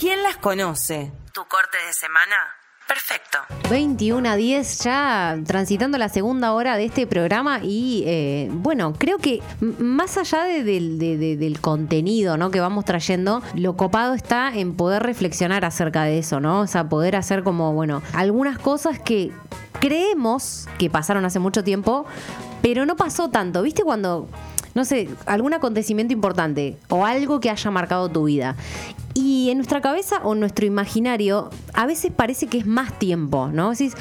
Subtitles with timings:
[0.00, 1.12] ¿Quién las conoce?
[1.34, 2.34] ¿Tu corte de semana?
[2.88, 3.38] Perfecto.
[3.68, 9.18] 21 a 10 ya transitando la segunda hora de este programa y eh, bueno, creo
[9.18, 9.40] que
[9.78, 12.50] más allá de- del- de- de- del contenido ¿no?
[12.50, 16.60] que vamos trayendo, lo copado está en poder reflexionar acerca de eso, ¿no?
[16.60, 19.30] O sea, poder hacer como, bueno, algunas cosas que
[19.80, 22.06] creemos que pasaron hace mucho tiempo,
[22.62, 23.62] pero no pasó tanto.
[23.62, 24.28] ¿Viste cuando,
[24.74, 28.56] no sé, algún acontecimiento importante o algo que haya marcado tu vida?
[29.14, 33.48] Y en nuestra cabeza o en nuestro imaginario, a veces parece que es más tiempo,
[33.52, 33.70] ¿no?
[33.70, 33.94] Decís,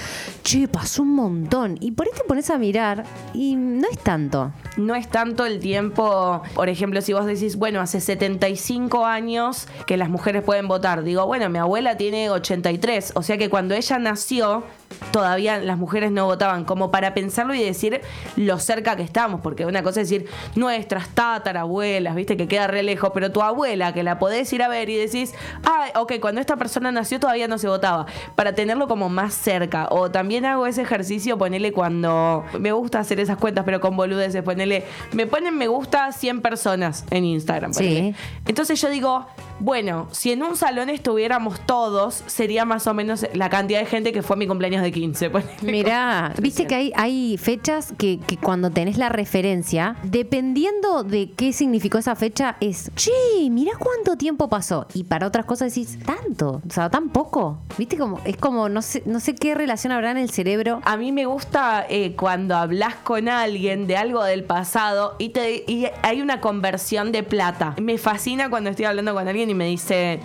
[0.43, 1.77] che, pasó un montón.
[1.81, 4.51] Y por ahí te pones a mirar y no es tanto.
[4.77, 9.97] No es tanto el tiempo, por ejemplo, si vos decís, bueno, hace 75 años que
[9.97, 11.03] las mujeres pueden votar.
[11.03, 14.63] Digo, bueno, mi abuela tiene 83, o sea que cuando ella nació,
[15.11, 18.01] todavía las mujeres no votaban, como para pensarlo y decir
[18.35, 22.83] lo cerca que estamos, porque una cosa es decir nuestras tatarabuelas, viste, que queda re
[22.83, 25.33] lejos, pero tu abuela, que la podés ir a ver y decís,
[25.63, 28.05] ah, ok, cuando esta persona nació todavía no se votaba,
[28.35, 29.87] para tenerlo como más cerca.
[29.91, 34.43] O también hago ese ejercicio, ponele cuando, me gusta hacer esas cuentas, pero con boludeces,
[34.43, 37.71] ponele, me ponen me gusta 100 personas en Instagram.
[37.73, 38.13] ponele.
[38.13, 38.15] Sí.
[38.47, 39.25] Entonces yo digo,
[39.59, 44.11] bueno, si en un salón estuviéramos todos, sería más o menos la cantidad de gente
[44.11, 45.29] que fue a mi cumpleaños de 15.
[45.31, 45.51] ponele.
[45.61, 51.53] Mirá, viste que hay, hay fechas que, que cuando tenés la referencia, dependiendo de qué
[51.53, 53.11] significó esa fecha, es, che,
[53.49, 54.87] mirá cuánto tiempo pasó.
[54.93, 57.59] Y para otras cosas decís, tanto, o sea, tan poco.
[57.77, 60.81] Viste como, es como, no sé, no sé qué relación habrá en el cerebro.
[60.85, 65.63] A mí me gusta eh, cuando hablas con alguien de algo del pasado y, te,
[65.67, 67.75] y hay una conversión de plata.
[67.81, 70.19] Me fascina cuando estoy hablando con alguien y me dice,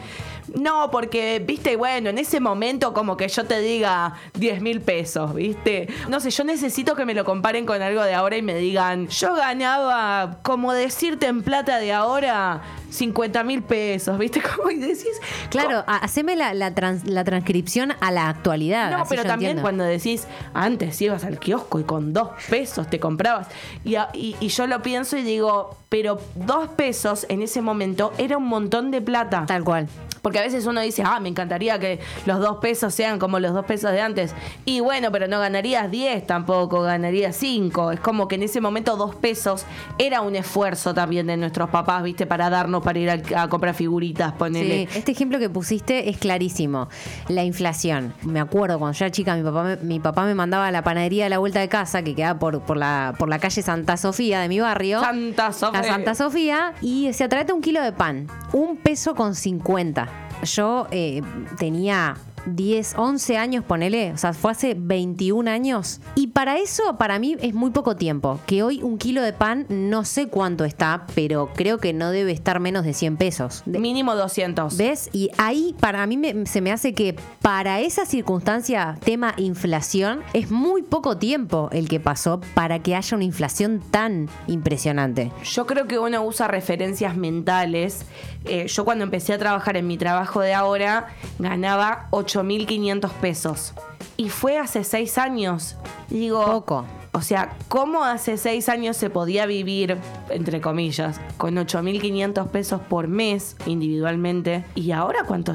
[0.55, 5.34] no, porque, viste, bueno, en ese momento como que yo te diga 10 mil pesos,
[5.34, 5.89] viste.
[6.09, 9.09] No sé, yo necesito que me lo comparen con algo de ahora y me digan,
[9.09, 15.06] yo ganaba, como decirte en plata de ahora, 50 mil pesos, viste, como y decís...
[15.51, 18.91] Claro, ha- haceme la, la, trans- la transcripción a la actualidad.
[18.97, 19.62] No, pero también entiendo.
[19.62, 23.48] cuando decís, antes ibas al kiosco y con dos pesos te comprabas.
[23.85, 23.97] Y-
[24.41, 28.91] y yo lo pienso y digo, pero dos pesos en ese momento era un montón
[28.91, 29.45] de plata.
[29.47, 29.89] Tal cual.
[30.24, 33.52] Porque a veces uno dice, ah, me encantaría que los dos pesos sean como los
[33.52, 34.35] dos pesos de antes.
[34.64, 37.92] Y bueno, pero no ganarías 10 tampoco, ganarías 5.
[37.92, 39.67] Es como que en ese momento dos pesos
[39.98, 42.24] era un esfuerzo también de nuestros papás, ¿viste?
[42.24, 44.89] Para darnos, para ir a, a comprar figuritas, ponele.
[44.90, 46.89] Sí, este ejemplo que pusiste es clarísimo.
[47.29, 48.14] La inflación.
[48.23, 50.83] Me acuerdo cuando yo era chica, mi papá me, mi papá me mandaba a la
[50.83, 53.98] panadería a la vuelta de casa, que queda por, por, la, por la calle Santa
[53.98, 55.01] Sofía de mi barrio.
[55.01, 55.80] Santa Sofía.
[55.80, 56.73] A Santa Sofía.
[56.80, 58.29] Y decía, tráete un kilo de pan.
[58.55, 60.14] Un peso con 50.
[60.44, 61.22] Yo eh,
[61.58, 62.16] tenía
[62.46, 66.00] 10, 11 años, ponele, o sea, fue hace 21 años.
[66.14, 68.40] Y para eso, para mí, es muy poco tiempo.
[68.46, 72.32] Que hoy un kilo de pan, no sé cuánto está, pero creo que no debe
[72.32, 73.62] estar menos de 100 pesos.
[73.66, 74.77] De- Mínimo 200.
[74.77, 75.08] ¿Ves?
[75.12, 80.50] Y ahí para mí me- se me hace que para esa circunstancia, tema inflación, es
[80.50, 85.32] muy poco tiempo el que pasó para que haya una inflación tan impresionante.
[85.44, 88.05] Yo creo que uno usa referencias mentales.
[88.44, 93.74] Eh, yo cuando empecé a trabajar en mi trabajo de ahora, ganaba 8.500 pesos.
[94.17, 95.77] Y fue hace seis años.
[96.09, 96.85] Digo, Poco.
[97.17, 99.98] O sea, ¿cómo hace seis años se podía vivir,
[100.31, 104.65] entre comillas, con 8.500 pesos por mes individualmente?
[104.75, 105.55] ¿Y ahora cuánto?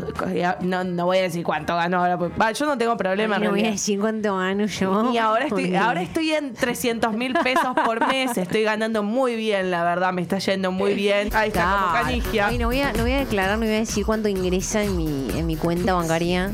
[0.62, 2.18] No, no voy a decir cuánto ganó ahora.
[2.18, 3.36] porque- va, yo no tengo problema.
[3.36, 5.12] en no voy a decir cuánto gano yo.
[5.12, 8.38] Y ahora estoy, ahora estoy en 300 mil pesos por mes.
[8.38, 10.14] Estoy ganando muy bien, la verdad.
[10.14, 11.28] Me está yendo muy bien.
[11.34, 12.48] Ahí está, como canigia.
[12.48, 14.96] Ay, no voy, a, no voy a declarar, no voy a decir cuánto ingresa en
[14.96, 16.54] mi, en mi cuenta bancaria.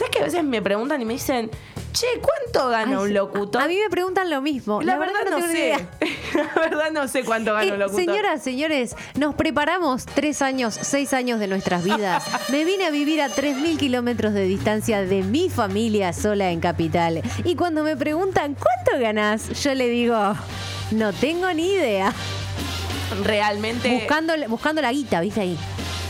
[0.00, 1.50] ¿Sabes que a veces me preguntan y me dicen,
[1.92, 3.60] che, ¿cuánto gana Ay, un locutor?
[3.60, 4.80] A mí me preguntan lo mismo.
[4.80, 5.74] la, verdad, no, sé.
[6.34, 8.00] la verdad no sé cuánto gana Eh, un locutor.
[8.06, 12.24] señoras, señores, nos preparamos tres años, seis años de nuestras vidas.
[12.48, 17.20] Me vine a vivir a 3.000 kilómetros de distancia de mi familia sola en Capital.
[17.44, 19.50] Y cuando me preguntan, ¿cuánto ganás?
[19.62, 20.16] Yo le digo,
[20.92, 22.14] no tengo ni idea.
[23.22, 23.92] Realmente.
[23.98, 25.58] Buscando, buscando la guita, ¿viste ahí?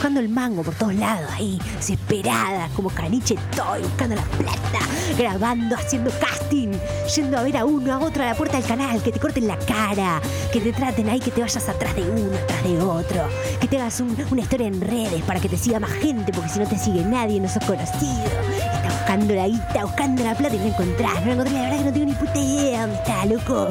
[0.01, 4.79] Buscando el mango por todos lados, ahí, desesperada, como caniche todo, buscando la plata,
[5.19, 6.71] grabando, haciendo casting,
[7.15, 9.47] yendo a ver a uno, a otro a la puerta del canal, que te corten
[9.47, 10.23] la cara,
[10.55, 13.29] que te traten ahí, que te vayas atrás de uno, atrás de otro,
[13.61, 16.49] que te hagas un- una historia en redes para que te siga más gente, porque
[16.49, 18.25] si no te sigue nadie, no sos conocido.
[18.57, 21.61] Estás buscando la guita, buscando la plata y no la encontrás, no la encontrás, la
[21.61, 23.69] verdad que no tengo ni puta idea dónde está, loco.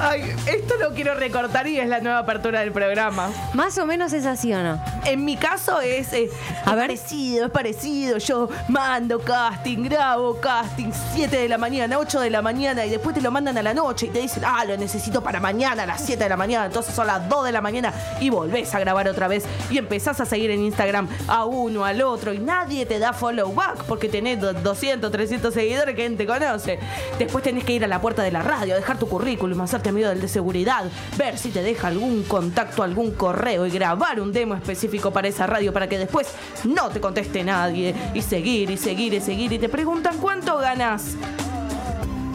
[0.00, 3.30] Ay, esto lo quiero recortar y es la nueva apertura del programa.
[3.54, 4.80] Más o menos es así o no.
[5.04, 8.18] En mi caso es, eh, es parecido, es parecido.
[8.18, 13.14] Yo mando casting, grabo casting, 7 de la mañana, 8 de la mañana y después
[13.14, 15.86] te lo mandan a la noche y te dicen, ah, lo necesito para mañana a
[15.86, 16.66] las 7 de la mañana.
[16.66, 20.20] Entonces son las 2 de la mañana y volvés a grabar otra vez y empezás
[20.20, 24.08] a seguir en Instagram a uno, al otro y nadie te da follow back porque
[24.08, 26.78] tenés do- 200, 300 seguidores que te conoce.
[27.18, 30.08] Después tenés que ir a la puerta de la radio, dejar tu currículum, hacerte amigo
[30.08, 30.84] del de seguridad,
[31.16, 35.46] ver si te deja algún contacto, algún correo y grabar un demo específico para esa
[35.46, 36.28] radio para que después
[36.64, 41.14] no te conteste nadie y seguir y seguir y seguir y te preguntan cuánto ganas.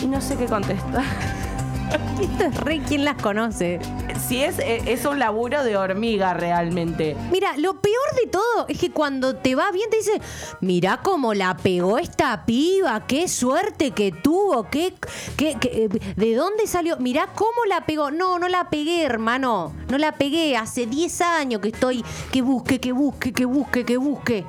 [0.01, 1.03] Y no sé qué contestar.
[2.21, 3.79] Esto es re quien las conoce.
[4.27, 7.15] Si es, eh, es un laburo de hormiga realmente.
[7.31, 10.21] Mira, lo peor de todo es que cuando te va bien te dice,
[10.61, 14.93] mira cómo la pegó esta piba, qué suerte que tuvo, qué,
[15.35, 18.11] qué- eh, de dónde salió, mira cómo la pegó.
[18.11, 20.55] No, no la pegué, hermano, no la pegué.
[20.55, 24.45] Hace 10 años que estoy, que busque, que busque, que busque, que busque.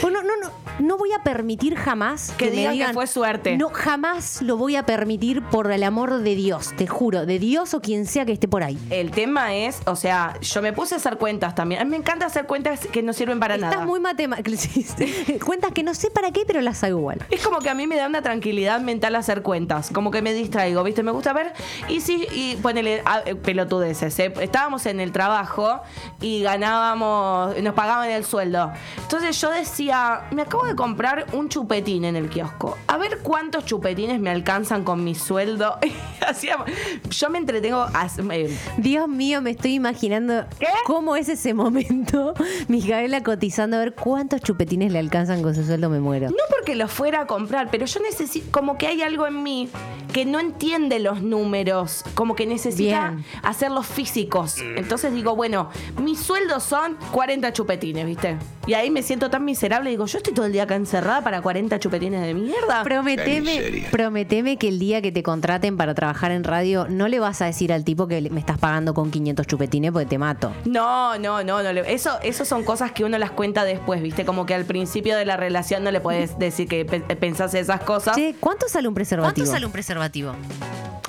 [0.00, 3.56] Pues no, no, no, no voy a permitir jamás Que me digan que fue suerte.
[3.56, 7.74] No, jamás lo voy a permitir por el amor de Dios, te juro, de Dios
[7.74, 8.78] o quien sea que esté por ahí.
[8.90, 11.80] El tema es, o sea, yo me puse a hacer cuentas también.
[11.80, 13.86] A mí me encanta hacer cuentas que no sirven para Estás nada.
[13.86, 14.44] muy matemática.
[15.44, 17.24] Cuentas que no sé para qué, pero las hago igual.
[17.30, 20.32] Es como que a mí me da una tranquilidad mental hacer cuentas, como que me
[20.32, 21.02] distraigo, ¿viste?
[21.02, 21.52] Me gusta ver.
[21.88, 24.18] Y sí, y ponele ah, eh, pelotudeces.
[24.18, 24.32] ¿eh?
[24.40, 25.80] Estábamos en el trabajo
[26.20, 28.72] y ganábamos, nos pagaban el sueldo.
[29.02, 32.76] Entonces yo decía, me acabo de comprar un chupetín en el kiosco.
[32.86, 35.78] A ver cuántos chupetines me alcanzan con mi sueldo.
[36.28, 36.66] Hacíamos-
[37.10, 37.86] yo me entretengo.
[37.94, 40.44] as- eh, Dios mío, me estoy imaginando
[40.84, 42.34] cómo es ese momento.
[42.68, 46.30] Micaela cotizando a ver cuántos chupetines le alcanzan con su sueldo, me muero.
[46.30, 49.68] No porque lo fuera a comprar, pero yo necesito, como que hay algo en mí
[50.12, 53.24] que no entiende los números, como que necesita Bien.
[53.42, 54.58] hacerlos físicos.
[54.76, 58.36] Entonces digo, bueno, mis sueldos son 40 chupetines, ¿viste?
[58.66, 61.42] Y ahí me siento tan miserable, digo, yo estoy todo el día acá encerrada para
[61.42, 62.82] 40 chupetines de mierda.
[62.84, 67.42] Prometeme, prometeme que el día que te contraten para trabajar en radio, no le vas
[67.42, 70.52] a decir al tipo que me estás pagando con 500 chupetines porque te mato.
[70.64, 71.72] No, no, no, no.
[71.72, 74.24] le- Eso, eso son cosas que uno las cuenta después, ¿viste?
[74.24, 77.80] Como que al principio de la relación no le puedes decir que pe- pensás esas
[77.82, 78.14] cosas.
[78.16, 79.46] Che, ¿cuánto sale un preservativo?
[79.66, 80.32] un preservativo?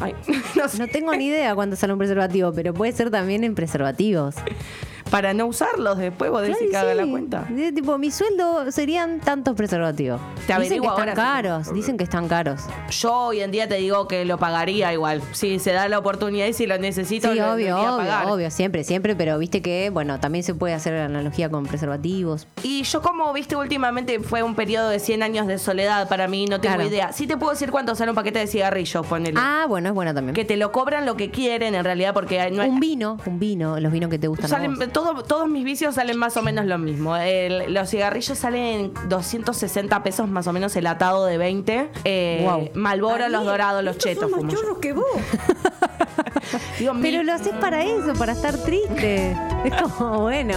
[0.01, 0.13] Ay,
[0.55, 0.77] no sé.
[0.77, 4.35] No tengo ni idea cuánto sale un preservativo, pero puede ser también en preservativos.
[5.11, 7.05] Para no usarlos después, vos decís Claro, que haga sí.
[7.05, 7.45] la cuenta.
[7.49, 10.19] De- tipo, mi sueldo serían tantos preservativos.
[10.47, 11.15] Te dicen que están sí.
[11.15, 12.61] caros, dicen que están caros.
[12.89, 15.21] Yo hoy en día te digo que lo pagaría igual.
[15.31, 18.25] Si se da la oportunidad y si lo necesito, Sí, lo obvio, obvio, pagar.
[18.27, 22.47] obvio, siempre, siempre, pero viste que, bueno, también se puede hacer la analogía con preservativos.
[22.63, 26.45] Y yo como, viste, últimamente fue un periodo de 100 años de soledad para mí,
[26.45, 26.89] no tengo Claro.
[26.89, 27.13] idea.
[27.13, 29.39] Sí te puedo decir cuánto sale un paquete de cigarrillos, ponele.
[29.41, 30.33] Ah, bueno, es buena también.
[30.35, 33.17] Que te lo cobran lo que quieren en realidad porque hay- no hay- Un vino,
[33.25, 34.71] un vino, los vinos que te gustan Salen.
[34.95, 37.17] Todo- todos mis vicios salen más o menos lo mismo.
[37.17, 41.89] El- los cigarrillos salen 260 pesos más o menos el atado de 20.
[42.05, 42.71] Eh.
[42.73, 44.31] Malboro, los dorados, los chetos.
[44.31, 44.79] fumo yo.
[44.79, 45.05] que vos.
[46.79, 49.35] Digo, mi- Pero lo haces para eso, para estar triste.
[49.75, 50.53] Es como, bueno.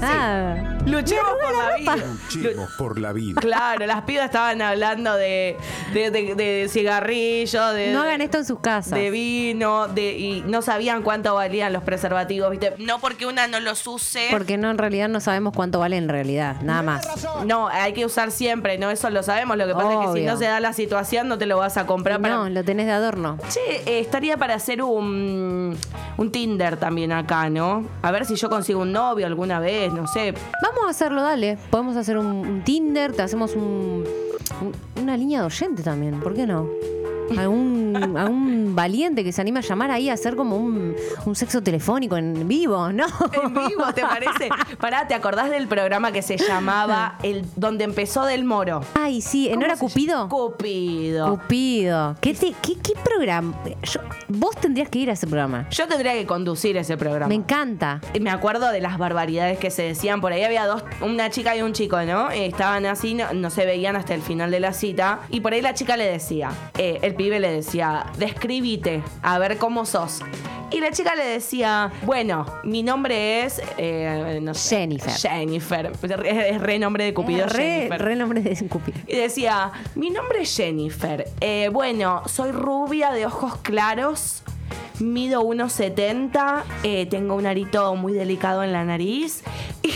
[0.00, 0.56] Ah.
[0.86, 1.96] luchemos por la vida.
[2.34, 3.40] Luchemos por la vida.
[3.40, 5.56] Claro, las pibas estaban hablando de,
[5.92, 8.98] de, de- de cigarrillos, de, No hagan esto en sus casas.
[8.98, 12.74] de vino, de, y no sabían cuánto valían los preservativos, ¿viste?
[12.78, 14.28] No porque una no los use.
[14.30, 17.06] Porque no, en realidad no sabemos cuánto vale en realidad, nada más.
[17.46, 18.90] No, hay que usar siempre, ¿no?
[18.90, 19.56] Eso lo sabemos.
[19.56, 21.76] Lo que pasa es que si no se da la situación, no te lo vas
[21.76, 22.34] a comprar para.
[22.34, 23.38] No, lo tenés de adorno.
[23.48, 25.76] Che, eh, estaría para hacer un,
[26.16, 27.84] un Tinder también acá, ¿no?
[28.02, 30.32] A ver si yo consigo un novio alguna vez, no sé.
[30.62, 31.58] Vamos a hacerlo, dale.
[31.70, 34.04] Podemos hacer un, Tinder, te hacemos un-
[35.00, 36.68] una línea de oyente también, ¿por qué no?
[37.38, 41.62] Algún, algún valiente que se anime a llamar ahí a hacer como un, un sexo
[41.62, 43.06] telefónico en vivo, ¿no?
[43.42, 44.48] En vivo, ¿te parece?
[44.80, 48.80] Pará, ¿te acordás del programa que se llamaba el donde empezó Del Moro?
[48.94, 50.28] Ay, sí, ¿no ¿Cómo era Cupido?
[50.28, 51.30] Cupido.
[51.38, 52.16] Cupido.
[52.20, 53.54] ¿Qué, te- qué, qué programa?
[53.82, 55.68] Yo- vos tendrías que ir a ese programa.
[55.70, 57.28] Yo tendría que conducir ese programa.
[57.28, 58.00] Me encanta.
[58.12, 60.42] Y Me acuerdo de las barbaridades que se decían por ahí.
[60.42, 62.30] Había dos, una chica y un chico, ¿no?
[62.30, 65.20] Estaban así, no, no se veían hasta el final de la cita.
[65.30, 69.58] Y por ahí la chica le decía, eh, el pibe le decía, describite, a ver
[69.58, 70.20] cómo sos.
[70.74, 75.12] Y la chica le decía, bueno, mi nombre es, eh, no sé, Jennifer.
[75.12, 75.92] Jennifer.
[76.24, 78.98] Es, re nombre de Cupido, re, nombre de Cupido.
[79.06, 81.28] Y decía, mi nombre es Jennifer.
[81.40, 84.42] Eh, bueno, soy rubia de ojos claros.
[84.98, 86.64] Mido 1,70.
[86.82, 89.44] eh, tengo un arito muy delicado en la nariz.
[89.82, 89.92] Y,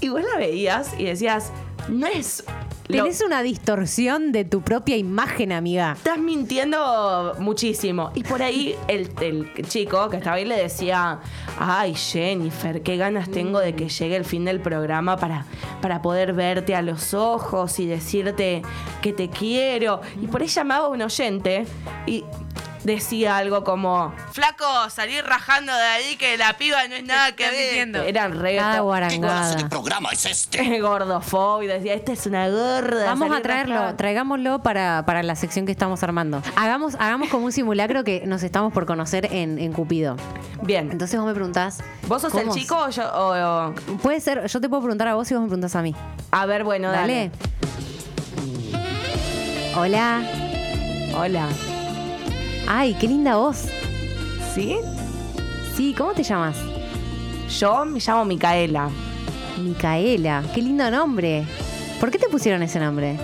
[0.06, 1.50] y vos la veías y decías,
[1.88, 2.44] no es
[2.88, 5.92] Tenés una distorsión de tu propia imagen, amiga.
[5.92, 8.10] Estás mintiendo muchísimo.
[8.14, 11.20] Y por ahí el, el chico que estaba ahí le decía,
[11.58, 15.46] ay Jennifer, qué ganas tengo de que llegue el fin del programa para,
[15.82, 18.62] para poder verte a los ojos y decirte
[19.02, 20.00] que te quiero.
[20.20, 21.66] Y por ahí llamaba un oyente
[22.06, 22.24] y
[22.86, 27.50] decía algo como, flaco, salir rajando de ahí que la piba no es nada que
[27.50, 27.96] ver.
[28.06, 29.18] Eran re ¿Qué guarangada.
[29.50, 30.80] clase de programa es este?
[30.80, 31.74] gordofobia.
[31.74, 33.06] Decía, esta es una gorda.
[33.06, 33.96] Vamos a traerlo, rajando".
[33.96, 36.42] traigámoslo para, para la sección que estamos armando.
[36.54, 40.16] Hagamos, hagamos como un simulacro que nos estamos por conocer en, en Cupido.
[40.62, 40.90] Bien.
[40.92, 41.80] Entonces vos me preguntás.
[42.06, 43.02] ¿Vos sos el chico o yo?
[43.12, 45.82] o- o- Puede ser, yo te puedo preguntar a vos y vos me preguntás a
[45.82, 45.94] mí.
[46.30, 47.30] A ver, bueno, dale.
[48.72, 49.76] Dale.
[49.76, 50.22] Hola.
[51.18, 51.48] Hola.
[52.68, 53.68] Ay, qué linda voz.
[54.54, 54.76] ¿Sí?
[55.76, 56.56] Sí, ¿cómo te llamas?
[57.60, 58.90] Yo me llamo Micaela.
[59.62, 60.42] Micaela.
[60.52, 61.44] Qué lindo nombre.
[62.00, 63.16] ¿Por qué te pusieron ese nombre?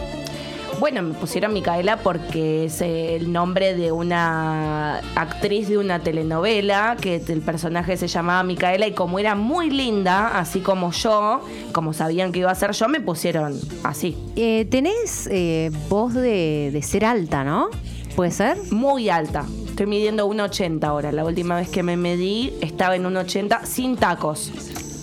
[0.79, 7.17] Bueno, me pusieron Micaela porque es el nombre de una actriz de una telenovela, que
[7.17, 11.41] el personaje se llamaba Micaela y como era muy linda, así como yo,
[11.73, 14.17] como sabían que iba a ser yo, me pusieron así.
[14.35, 17.69] Eh, tenés eh, voz de, de ser alta, ¿no?
[18.17, 18.59] ¿Puede ser?
[18.71, 19.45] Muy alta.
[19.67, 21.13] Estoy midiendo 1,80 ahora.
[21.13, 24.53] La última vez que me medí estaba en 1,80 sin tacos.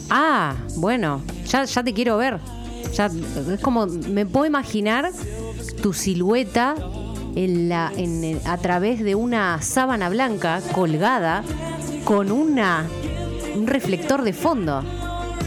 [0.10, 2.40] Ah, bueno, ya, ya te quiero ver.
[2.94, 5.10] Ya, es como, me puedo imaginar
[5.82, 6.76] tu silueta
[7.36, 11.44] en la, en el- a través de una sábana blanca colgada
[12.04, 12.88] con una,
[13.56, 14.84] un reflector de fondo.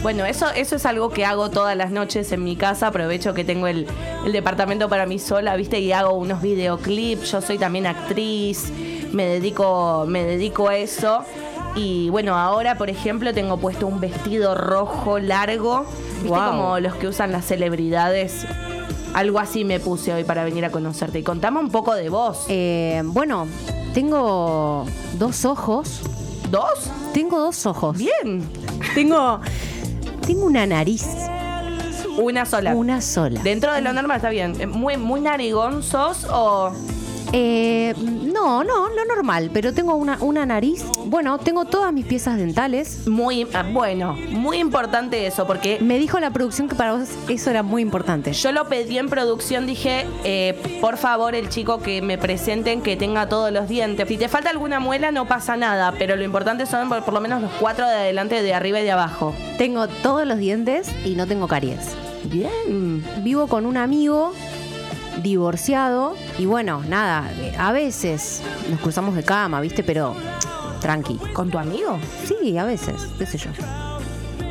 [0.03, 2.87] Bueno, eso, eso es algo que hago todas las noches en mi casa.
[2.87, 3.87] Aprovecho que tengo el,
[4.25, 5.79] el departamento para mí sola, ¿viste?
[5.79, 7.31] Y hago unos videoclips.
[7.31, 8.69] Yo soy también actriz.
[9.13, 11.23] Me dedico, me dedico a eso.
[11.75, 15.85] Y bueno, ahora, por ejemplo, tengo puesto un vestido rojo largo.
[16.15, 16.27] ¿Viste?
[16.27, 16.51] Guau.
[16.51, 18.45] Como los que usan las celebridades.
[19.13, 21.19] Algo así me puse hoy para venir a conocerte.
[21.19, 22.43] Y contame un poco de vos.
[22.49, 23.47] Eh, bueno,
[23.93, 26.01] tengo dos ojos.
[26.51, 26.91] ¿Dos?
[27.13, 27.97] Tengo dos ojos.
[27.97, 28.43] Bien.
[28.93, 29.39] Tengo,
[30.23, 31.05] tengo una nariz.
[32.17, 32.75] Una sola.
[32.75, 33.41] Una sola.
[33.41, 34.59] Dentro de lo normal está bien.
[34.59, 36.71] Eh, ¿Muy, muy narigón sos o.?
[37.31, 40.83] Eh, no, no, lo normal, pero tengo una, una nariz.
[41.05, 43.07] Bueno, tengo todas mis piezas dentales.
[43.07, 47.49] Muy, ah, bueno, muy importante eso, porque Me dijo la producción que para vos eso
[47.49, 48.33] era muy importante.
[48.33, 52.95] yo lo pedí en producción, dije, eh, por favor, el chico que me presenten que
[52.97, 54.07] tenga todos los dientes.
[54.07, 57.21] Si te falta alguna muela, no pasa nada, pero lo importante son por, por lo
[57.21, 59.33] menos los cuatro de adelante, de arriba y de abajo.
[59.57, 61.95] Tengo todos los dientes y no tengo caries.
[62.25, 63.03] Bien.
[63.21, 64.33] Vivo con un amigo
[65.21, 69.83] divorciado y bueno, nada, eh, a veces nos cruzamos de cama, ¿viste?
[69.83, 70.15] Pero
[70.81, 71.17] tranqui.
[71.33, 71.97] ¿Con tu amigo?
[72.25, 73.49] Sí, a veces, qué sé yo.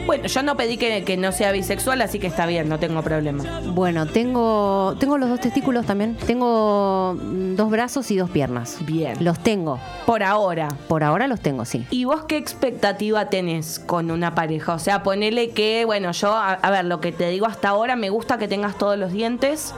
[0.06, 3.02] Bueno, yo no pedí que, que no sea bisexual, así que está bien, no tengo
[3.02, 3.60] problema.
[3.66, 6.16] Bueno, tengo tengo los dos testículos también.
[6.16, 8.78] Tengo mm, dos brazos y dos piernas.
[8.84, 9.22] Bien.
[9.22, 9.78] Los tengo.
[10.04, 10.68] Por ahora.
[10.88, 11.86] Por ahora los tengo, sí.
[11.90, 14.74] ¿Y vos qué expectativa tenés con una pareja?
[14.74, 17.94] O sea, ponele que, bueno, yo, a, a ver, lo que te digo hasta ahora,
[17.94, 19.72] me gusta que tengas todos los dientes.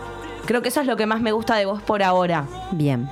[0.46, 2.46] Creo que eso es lo que más me gusta de vos por ahora.
[2.70, 3.08] Bien.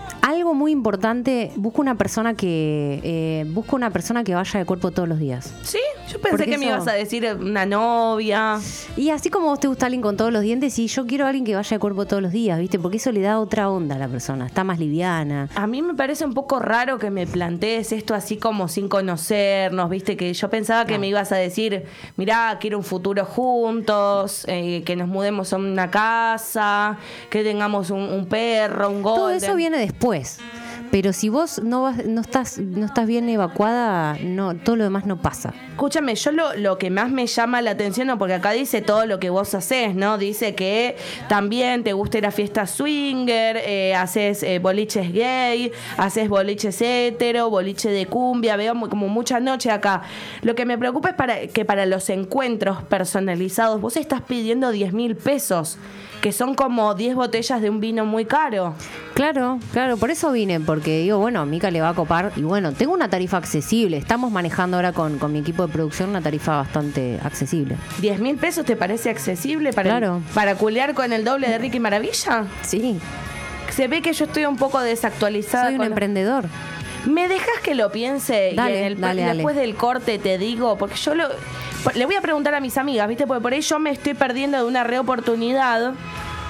[0.53, 4.91] Algo muy importante, busco una persona que eh, busco una persona que vaya de cuerpo
[4.91, 5.51] todos los días.
[5.63, 5.79] ¿Sí?
[6.11, 8.59] Yo pensé Porque que me ibas a decir una novia.
[8.99, 11.29] Y así como vos te gusta alguien con todos los dientes, y yo quiero a
[11.29, 12.79] alguien que vaya de cuerpo todos los días, ¿viste?
[12.79, 15.49] Porque eso le da otra onda a la persona, está más liviana.
[15.55, 19.89] A mí me parece un poco raro que me plantees esto así como sin conocernos,
[19.89, 21.85] viste, que yo pensaba que me ibas a decir,
[22.19, 26.99] mirá, quiero un futuro juntos, eh, que nos mudemos a una casa,
[27.31, 29.23] que tengamos un, un perro, un golden.
[29.23, 30.42] Todo eso viene después.
[30.93, 35.07] Pero si vos no vas, no estás, no estás bien evacuada, no, todo lo demás
[35.07, 35.55] no pasa.
[35.71, 38.19] Escúchame, yo lo, lo que más me llama la atención, ¿no?
[38.19, 40.19] porque acá dice todo lo que vos haces, ¿no?
[40.19, 40.97] Dice que
[41.31, 47.49] también te gusta ir a fiestas swinger, eh, haces eh, boliches gay, haces boliches hetero,
[47.49, 50.03] boliche de cumbia, veo como mucha noche acá.
[50.43, 54.93] Lo que me preocupa es para, que para los encuentros personalizados vos estás pidiendo 10
[54.93, 55.79] mil pesos,
[56.21, 58.75] que son como 10 botellas de un vino muy caro.
[59.15, 62.33] Claro, claro, por eso vine, porque digo, bueno, a Mica le va a copar.
[62.37, 63.97] Y bueno, tengo una tarifa accesible.
[63.97, 67.77] Estamos manejando ahora con, con mi equipo de producción una tarifa bastante accesible.
[68.01, 70.21] ¿10 mil pesos te parece accesible para, Claro.
[70.35, 72.45] para culear con el doble de Ricky Maravilla?
[72.63, 72.99] Sí,
[73.71, 75.65] Se ve que yo estoy un poco desactualizada.
[75.67, 76.45] soy un con- emprendedor.
[77.07, 79.35] ¿Me dejas que lo piense Dale, y en el- dale, dale.
[79.35, 80.77] después del corte te digo?
[80.79, 81.25] Porque yo lo.
[81.97, 83.27] Le voy a preguntar a mis amigas, ¿viste?
[83.27, 85.95] Porque por ahí yo me estoy perdiendo de una reoportunidad.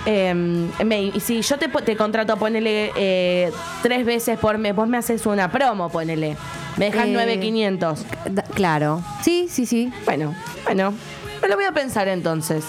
[0.06, 4.98] Eh, me- y si yo te, contrato, ponele eh, tres veces por mes, vos me
[4.98, 6.36] haces una promo, ponele.
[6.76, 7.12] Me dejas Eh.
[7.12, 8.04] 9,500.
[8.30, 9.02] Da- claro.
[9.22, 9.92] Sí, sí, sí.
[10.04, 10.92] Bueno, bueno.
[11.40, 12.64] Me lo voy a pensar entonces.